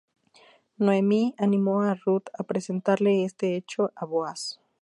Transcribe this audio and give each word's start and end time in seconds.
Noemí 0.79 1.35
animó 1.37 1.83
a 1.83 1.93
Rut 1.93 2.31
a 2.33 2.41
presentarle 2.43 3.23
este 3.23 3.55
hecho 3.55 3.91
a 3.95 4.03
Boaz. 4.05 4.59